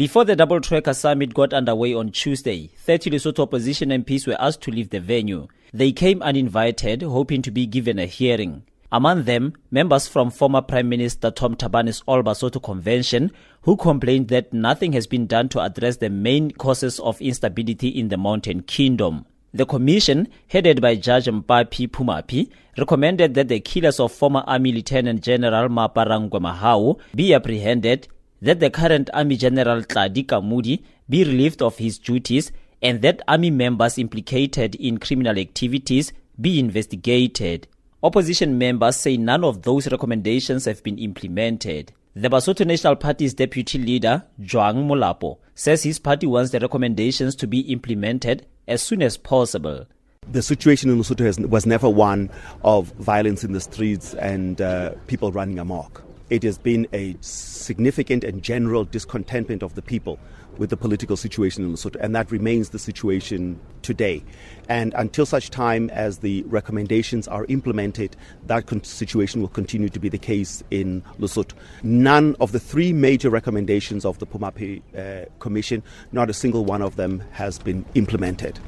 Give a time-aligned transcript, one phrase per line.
[0.00, 4.62] Before the Double Troika Summit got underway on Tuesday, 30 Lesotho opposition MPs were asked
[4.62, 5.46] to leave the venue.
[5.74, 8.62] They came uninvited, hoping to be given a hearing.
[8.90, 13.30] Among them, members from former Prime Minister Tom Thabane's All Basotho Convention,
[13.64, 18.08] who complained that nothing has been done to address the main causes of instability in
[18.08, 19.26] the Mountain Kingdom.
[19.52, 22.48] The commission, headed by Judge Mpaphi Phumaphi,
[22.78, 28.08] recommended that the killers of former Army Lieutenant General Maaparankoe Mahao be apprehended,
[28.42, 33.50] that the current Army General Tlali Kamoli be relieved of his duties, and that Army
[33.50, 37.68] members implicated in criminal activities be investigated.
[38.02, 41.92] Opposition members say none of those recommendations have been implemented.
[42.16, 47.46] The Basotho National Party's deputy leader, Joang Molapo, says his party wants the recommendations to
[47.46, 49.86] be implemented as soon as possible.
[50.32, 52.30] The situation in Lesotho was never one
[52.62, 56.02] of violence in the streets and uh, people running amok.
[56.30, 60.18] It has been a significant and general discontentment of the people
[60.58, 64.22] with the political situation in Lesotho, and that remains the situation today.
[64.68, 69.98] And until such time as the recommendations are implemented, that con- situation will continue to
[69.98, 71.54] be the case in Lesotho.
[71.82, 76.82] None of the three major recommendations of the Phumaphi uh, Commission, not a single one
[76.82, 78.60] of them has been implemented.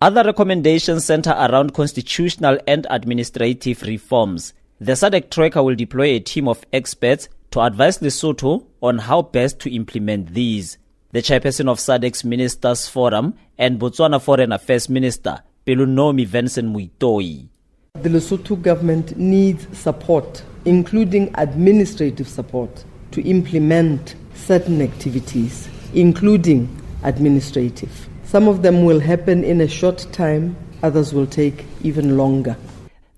[0.00, 4.52] Other recommendations center around constitutional and administrative reforms.
[4.80, 9.58] The SADC troika will deploy a team of experts to advise Lesotho on how best
[9.60, 10.78] to implement these.
[11.10, 17.48] The chairperson of SADC's Ministers Forum and Botswana Foreign Affairs Minister, Pelonomi Venson-Moitoi.
[17.94, 26.68] The Lesotho government needs support, including administrative support, to implement certain activities, including
[27.02, 28.08] administrative.
[28.22, 32.56] Some of them will happen in a short time, others will take even longer.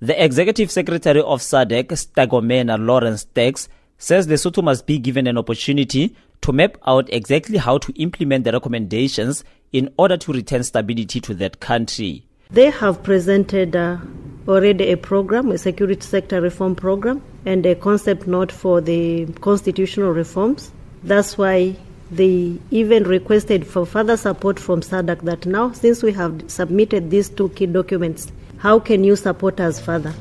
[0.02, 6.16] The executive secretary of SADC, Stergomena Lawrence Tax, says Lesotho must be given an opportunity
[6.40, 11.34] to map out exactly how to implement the recommendations in order to return stability to
[11.34, 12.24] that country.
[12.50, 13.98] They have presented uh,
[14.48, 20.12] already a program, a security sector reform program, and a concept note for the constitutional
[20.12, 20.72] reforms.
[21.02, 21.76] That's why
[22.10, 27.28] they even requested for further support from SADC that now, since we have submitted these
[27.28, 30.14] two key documents, how can you support us further?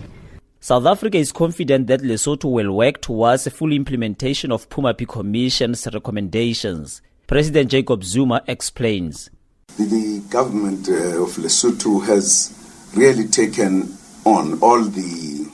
[0.62, 5.88] South Africa is confident that Lesotho will work towards a full implementation of Phumaphi Commission's
[5.94, 7.02] recommendations.
[7.28, 9.30] President Jacob Zuma explains.
[9.78, 13.96] The government uh, of Lesotho has really taken
[14.26, 15.50] on all the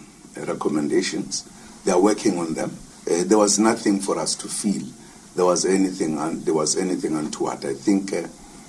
[0.47, 1.43] recommendations.
[1.85, 2.71] They are working on them.
[3.09, 4.81] Uh, there was nothing for us to feel
[5.35, 7.65] there was anything un- there was anything untoward.
[7.65, 8.27] I think uh,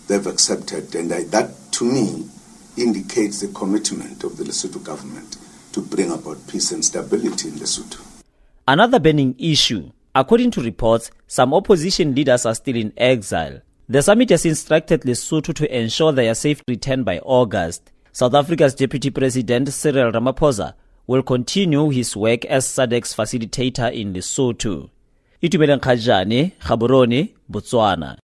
[0.09, 2.29] they've accepted, and I, that to me
[2.77, 5.37] indicates the commitment of the Lesotho government
[5.73, 8.01] to bring about peace and stability in Lesotho.
[8.69, 9.91] Another burning issue.
[10.15, 13.61] According to reports, some opposition leaders are still in exile.
[13.89, 17.93] The summit has instructed Lesotho to ensure their safe return by August.
[18.13, 20.75] South Africa's Deputy President Cyril Ramaphosa
[21.07, 24.91] will continue his work as SADC's facilitator in Lesotho.
[25.43, 28.15] Itumeleng Khajane, Gaborone, Botswana.